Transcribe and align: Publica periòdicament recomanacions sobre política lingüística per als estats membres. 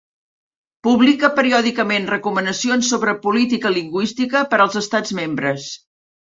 Publica 0.85 1.27
periòdicament 1.39 2.07
recomanacions 2.11 2.89
sobre 2.95 3.13
política 3.27 3.73
lingüística 3.77 4.43
per 4.55 4.61
als 4.65 4.81
estats 4.83 5.15
membres. 5.21 5.71